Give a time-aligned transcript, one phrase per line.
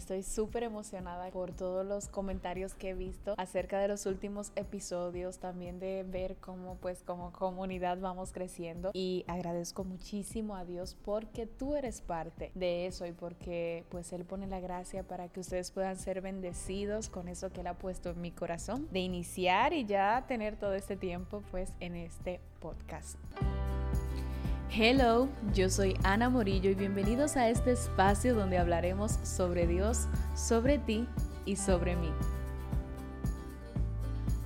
[0.00, 5.40] Estoy súper emocionada por todos los comentarios que he visto acerca de los últimos episodios,
[5.40, 11.44] también de ver cómo pues como comunidad vamos creciendo y agradezco muchísimo a Dios porque
[11.44, 15.70] tú eres parte de eso y porque pues Él pone la gracia para que ustedes
[15.70, 19.84] puedan ser bendecidos con eso que Él ha puesto en mi corazón de iniciar y
[19.84, 23.18] ya tener todo este tiempo pues en este podcast.
[24.72, 30.78] Hello, yo soy Ana Morillo y bienvenidos a este espacio donde hablaremos sobre Dios, sobre
[30.78, 31.08] ti
[31.44, 32.08] y sobre mí.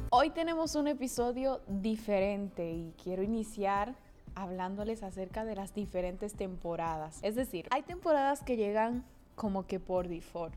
[0.08, 3.96] Hoy tenemos un episodio diferente y quiero iniciar
[4.34, 7.18] hablándoles acerca de las diferentes temporadas.
[7.20, 10.54] Es decir, hay temporadas que llegan como que por default.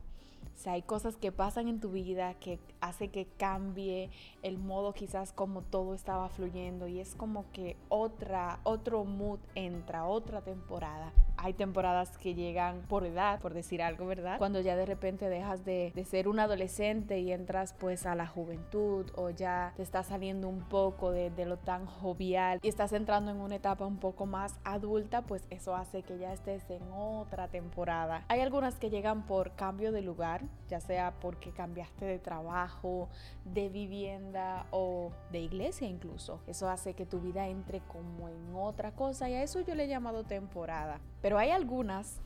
[0.57, 4.09] O sea, hay cosas que pasan en tu vida que hace que cambie
[4.41, 10.07] el modo quizás como todo estaba fluyendo y es como que otra, otro mood entra,
[10.07, 11.13] otra temporada.
[11.37, 14.37] Hay temporadas que llegan por edad, por decir algo, ¿verdad?
[14.37, 18.27] Cuando ya de repente dejas de, de ser un adolescente y entras pues a la
[18.27, 22.93] juventud o ya te estás saliendo un poco de, de lo tan jovial y estás
[22.93, 26.83] entrando en una etapa un poco más adulta, pues eso hace que ya estés en
[26.91, 28.25] otra temporada.
[28.27, 33.09] Hay algunas que llegan por cambio de lugar, ya sea porque cambiaste de trabajo,
[33.45, 36.41] de vivienda o de iglesia incluso.
[36.47, 39.85] Eso hace que tu vida entre como en otra cosa y a eso yo le
[39.85, 40.99] he llamado temporada.
[41.27, 42.21] Pero hay algunas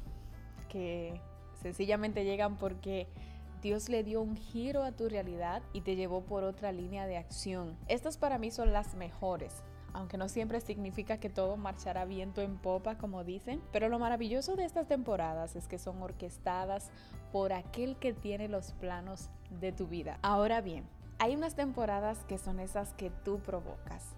[0.69, 1.19] que
[1.63, 3.07] sencillamente llegan porque
[3.63, 7.17] Dios le dio un giro a tu realidad y te llevó por otra línea de
[7.17, 7.75] acción.
[7.87, 9.63] Estas para mí son las mejores
[9.93, 13.59] aunque no siempre significa que todo marchará viento en popa, como dicen.
[13.71, 16.91] Pero lo maravilloso de estas temporadas es que son orquestadas
[17.31, 20.19] por aquel que tiene los planos de tu vida.
[20.21, 20.85] Ahora bien,
[21.17, 24.15] hay unas temporadas que son esas que tú provocas.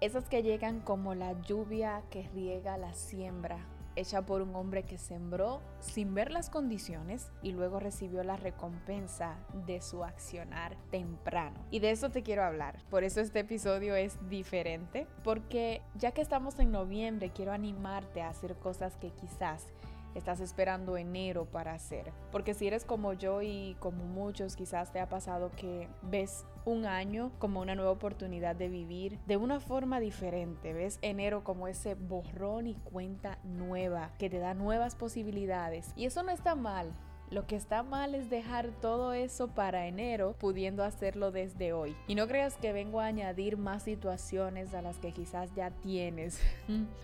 [0.00, 3.58] Esas que llegan como la lluvia que riega la siembra
[3.96, 9.36] hecha por un hombre que sembró sin ver las condiciones y luego recibió la recompensa
[9.66, 11.58] de su accionar temprano.
[11.70, 12.82] Y de eso te quiero hablar.
[12.90, 18.28] Por eso este episodio es diferente, porque ya que estamos en noviembre, quiero animarte a
[18.28, 19.66] hacer cosas que quizás
[20.14, 22.12] estás esperando enero para hacer.
[22.32, 26.86] Porque si eres como yo y como muchos, quizás te ha pasado que ves un
[26.86, 30.72] año como una nueva oportunidad de vivir de una forma diferente.
[30.72, 35.92] Ves enero como ese borrón y cuenta nueva que te da nuevas posibilidades.
[35.96, 36.92] Y eso no está mal.
[37.30, 41.94] Lo que está mal es dejar todo eso para enero pudiendo hacerlo desde hoy.
[42.08, 46.40] Y no creas que vengo a añadir más situaciones a las que quizás ya tienes.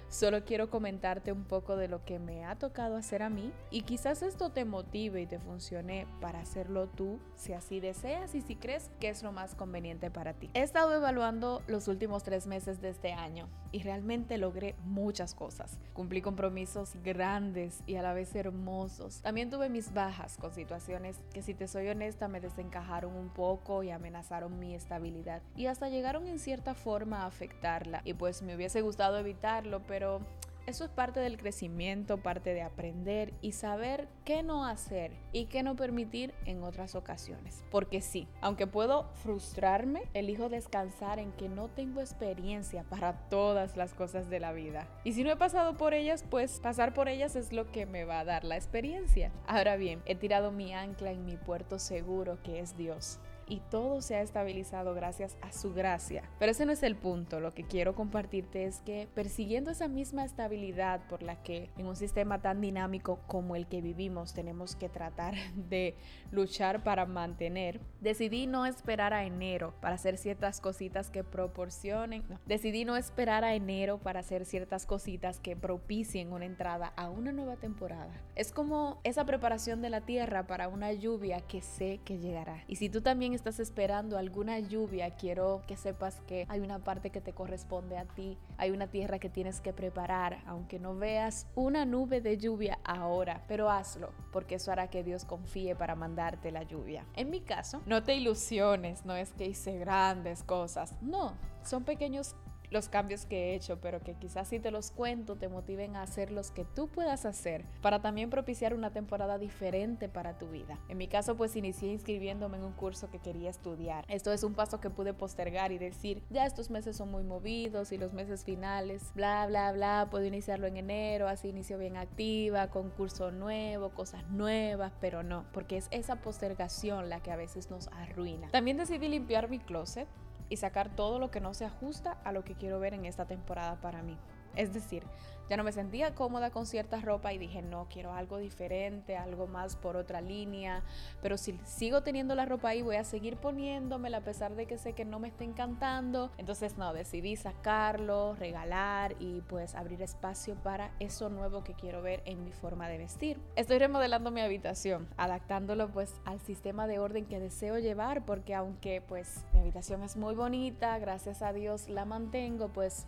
[0.09, 3.83] Solo quiero comentarte un poco de lo que me ha tocado hacer a mí y
[3.83, 8.57] quizás esto te motive y te funcione para hacerlo tú si así deseas y si
[8.57, 10.51] crees que es lo más conveniente para ti.
[10.55, 15.79] He estado evaluando los últimos tres meses de este año y realmente logré muchas cosas.
[15.93, 19.21] Cumplí compromisos grandes y a la vez hermosos.
[19.23, 23.83] También tuve mis bajas con situaciones que si te soy honesta me desencajaron un poco
[23.83, 25.43] y amenazaron mi estabilidad.
[25.57, 28.03] Y hasta llegaron en cierta forma a afectarla.
[28.05, 30.21] Y pues me hubiese gustado evitarlo pero
[30.67, 35.63] eso es parte del crecimiento, parte de aprender y saber qué no hacer y qué
[35.63, 37.65] no permitir en otras ocasiones.
[37.71, 43.95] Porque sí, aunque puedo frustrarme, elijo descansar en que no tengo experiencia para todas las
[43.95, 44.89] cosas de la vida.
[45.05, 48.05] Y si no he pasado por ellas, pues pasar por ellas es lo que me
[48.05, 49.31] va a dar la experiencia.
[49.47, 54.01] Ahora bien, he tirado mi ancla en mi puerto seguro que es Dios y todo
[54.01, 56.23] se ha estabilizado gracias a su gracia.
[56.39, 57.41] Pero ese no es el punto.
[57.41, 61.97] Lo que quiero compartirte es que persiguiendo esa misma estabilidad por la que en un
[61.97, 65.35] sistema tan dinámico como el que vivimos tenemos que tratar
[65.69, 65.95] de
[66.31, 72.25] luchar para mantener, decidí no esperar a enero para hacer ciertas cositas que proporcionen.
[72.47, 77.33] decidí no esperar a enero para hacer ciertas cositas que propicien una entrada a una
[77.33, 78.13] nueva temporada.
[78.35, 82.65] Es como esa preparación de la tierra para una lluvia que sé que llegará.
[82.67, 87.11] Y si tú también estás esperando alguna lluvia, quiero que sepas que hay una parte
[87.11, 91.47] que te corresponde a ti, hay una tierra que tienes que preparar, aunque no veas
[91.55, 96.51] una nube de lluvia ahora, pero hazlo, porque eso hará que Dios confíe para mandarte
[96.51, 97.05] la lluvia.
[97.15, 102.35] En mi caso, no te ilusiones, no es que hice grandes cosas, no, son pequeños
[102.71, 106.03] los cambios que he hecho, pero que quizás si te los cuento te motiven a
[106.03, 110.79] hacer los que tú puedas hacer para también propiciar una temporada diferente para tu vida.
[110.89, 114.05] En mi caso, pues inicié inscribiéndome en un curso que quería estudiar.
[114.09, 117.93] Esto es un paso que pude postergar y decir, ya estos meses son muy movidos
[117.93, 122.71] y los meses finales, bla, bla, bla, puedo iniciarlo en enero, así inicio bien activa,
[122.71, 127.71] con curso nuevo, cosas nuevas, pero no, porque es esa postergación la que a veces
[127.71, 128.49] nos arruina.
[128.51, 130.09] También decidí limpiar mi closet
[130.49, 133.25] y sacar todo lo que no se ajusta a lo que quiero ver en esta
[133.27, 134.17] temporada para mí.
[134.57, 135.05] Es decir,
[135.49, 139.47] ya no me sentía cómoda con cierta ropa y dije, no, quiero algo diferente, algo
[139.47, 140.83] más por otra línea.
[141.23, 144.77] Pero si sigo teniendo la ropa ahí, voy a seguir poniéndomela a pesar de que
[144.77, 146.33] sé que no me está encantando.
[146.37, 152.23] Entonces, no, decidí sacarlo, regalar y pues abrir espacio para eso nuevo que quiero ver
[152.25, 153.41] en mi forma de vestir.
[153.55, 159.01] Estoy remodelando mi habitación, adaptándolo pues al sistema de orden que deseo llevar, porque aunque
[159.01, 163.07] pues mi habitación es muy bonita, gracias a Dios la mantengo, pues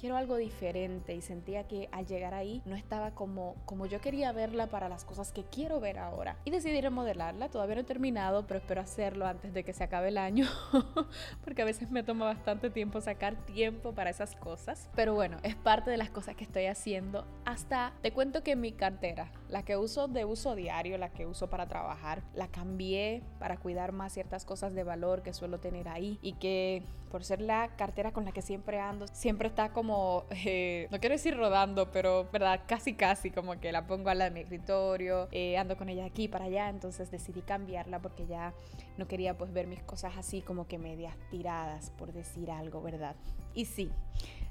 [0.00, 4.32] quiero algo diferente y sentía que al llegar ahí no estaba como, como yo quería
[4.32, 6.38] verla para las cosas que quiero ver ahora.
[6.46, 10.08] Y decidí remodelarla, todavía no he terminado, pero espero hacerlo antes de que se acabe
[10.08, 10.46] el año,
[11.44, 14.88] porque a veces me toma bastante tiempo sacar tiempo para esas cosas.
[14.96, 17.26] Pero bueno, es parte de las cosas que estoy haciendo.
[17.44, 21.50] Hasta te cuento que mi cartera, la que uso de uso diario, la que uso
[21.50, 26.18] para trabajar, la cambié para cuidar más ciertas cosas de valor que suelo tener ahí
[26.22, 29.89] y que por ser la cartera con la que siempre ando, siempre está como,
[30.30, 34.30] eh, no quiero decir rodando, pero verdad, casi casi como que la pongo al lado
[34.30, 38.54] de mi escritorio, eh, ando con ella aquí para allá, entonces decidí cambiarla porque ya
[38.96, 43.16] no quería pues ver mis cosas así como que medias tiradas, por decir algo, ¿verdad?
[43.54, 43.90] Y sí,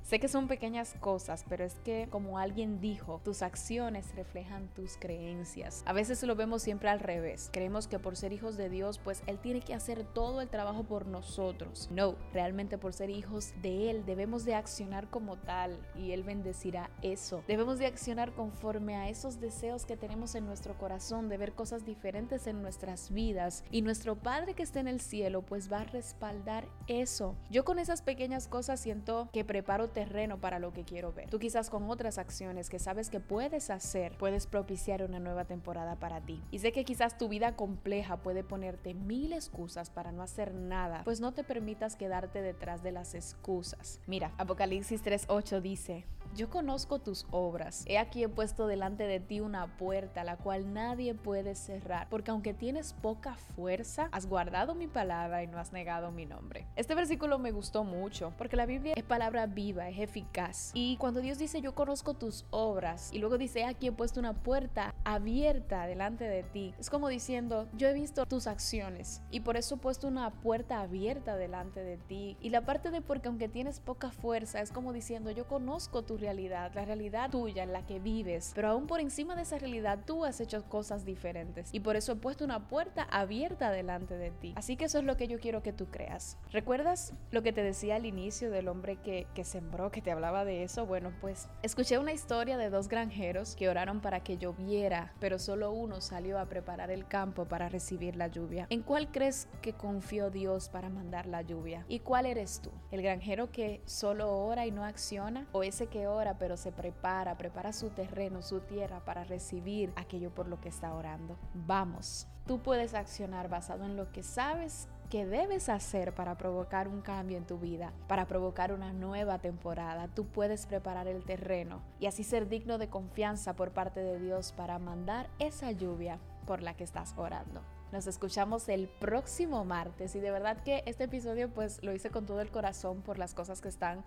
[0.04, 4.98] Sé que son pequeñas cosas, pero es que como alguien dijo, tus acciones reflejan tus
[4.98, 5.84] creencias.
[5.86, 7.50] A veces lo vemos siempre al revés.
[7.54, 10.84] Creemos que por ser hijos de Dios, pues Él tiene que hacer todo el trabajo
[10.84, 11.90] por nosotros.
[11.92, 16.90] No, realmente por ser hijos de Él debemos de accionar como tal y Él bendecirá
[17.02, 17.44] eso.
[17.48, 21.86] Debemos de accionar conforme a esos deseos que tenemos en nuestro corazón de ver cosas
[21.86, 25.84] diferentes en nuestras vidas y nuestro Padre que está en el cielo pues va a
[25.86, 27.36] respaldar eso.
[27.50, 31.30] Yo con esas pequeñas cosas siento que preparo terreno para lo que quiero ver.
[31.30, 35.96] Tú quizás con otras acciones que sabes que puedes hacer, puedes propiciar una nueva temporada
[35.96, 36.42] para ti.
[36.52, 41.02] Y sé que quizás tu vida compleja puede ponerte mil excusas para no hacer nada,
[41.04, 44.00] pues no te permitas quedarte detrás de las excusas.
[44.08, 47.84] Mira, Apocalipsis 3.8 dice, yo conozco tus obras.
[47.88, 52.32] He aquí he puesto delante de ti una puerta, la cual nadie puede cerrar, porque
[52.32, 56.68] aunque tienes poca fuerza, has guardado mi palabra y no has negado mi nombre.
[56.76, 60.72] Este versículo me gustó mucho, porque la Biblia es palabra viva, es eficaz.
[60.74, 64.34] Y cuando Dios dice yo conozco tus obras, y luego dice aquí he puesto una
[64.34, 69.58] puerta abierta delante de ti, es como diciendo yo he visto tus acciones y por
[69.58, 72.38] eso he puesto una puerta abierta delante de ti.
[72.40, 76.19] Y la parte de porque aunque tienes poca fuerza, es como diciendo yo conozco tu
[76.20, 80.00] realidad, la realidad tuya en la que vives, pero aún por encima de esa realidad
[80.06, 84.32] tú has hecho cosas diferentes y por eso he puesto una puerta abierta delante de
[84.32, 84.54] ti.
[84.56, 86.38] Así que eso es lo que yo quiero que tú creas.
[86.52, 90.46] ¿Recuerdas lo que te decía al inicio del hombre que, que sembró, que te hablaba
[90.46, 90.86] de eso?
[90.86, 95.72] Bueno, pues escuché una historia de dos granjeros que oraron para que lloviera, pero solo
[95.72, 98.68] uno salió a preparar el campo para recibir la lluvia.
[98.70, 101.86] ¿En cuál crees que confió Dios para mandar la lluvia?
[101.88, 102.72] ¿Y cuál eres tú?
[102.92, 105.48] ¿El granjero que solo ora y no acciona?
[105.52, 110.34] ¿O ese que ora pero se prepara, prepara su terreno, su tierra para recibir aquello
[110.34, 111.38] por lo que está orando.
[111.54, 117.02] Vamos, tú puedes accionar basado en lo que sabes que debes hacer para provocar un
[117.02, 120.08] cambio en tu vida, para provocar una nueva temporada.
[120.08, 124.52] Tú puedes preparar el terreno y así ser digno de confianza por parte de Dios
[124.52, 127.62] para mandar esa lluvia por la que estás orando.
[127.92, 132.28] Nos escuchamos el próximo martes y de verdad que este episodio pues lo hice con
[132.28, 134.04] todo el corazón por las cosas que están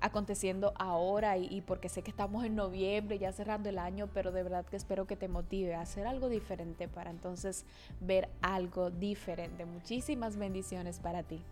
[0.00, 4.42] aconteciendo ahora y, porque sé que estamos en noviembre ya cerrando el año, pero de
[4.42, 7.64] verdad que espero que te motive a hacer algo diferente para entonces
[8.00, 9.64] ver algo diferente.
[9.64, 11.42] Muchísimas bendiciones para ti.